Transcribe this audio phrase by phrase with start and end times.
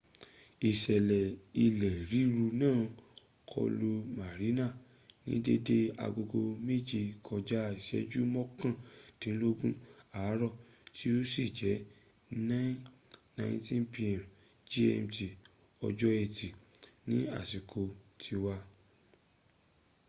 [0.69, 1.19] ìṣẹlẹ
[1.65, 2.79] ilẹ̀ ríru náà
[3.49, 4.65] kọlu mariana
[5.25, 9.73] ní dédé agogo méje kọjá ìṣẹ́jú mọ́kàndínlógún
[10.19, 10.53] àárọ̀
[10.95, 11.75] tí ó sì jẹ́
[12.49, 14.21] 09:19 p.m.
[14.71, 15.15] gmt
[15.87, 16.47] ọjọ́ ẹtì
[17.07, 17.81] ní àsìkò
[18.21, 18.55] tiwa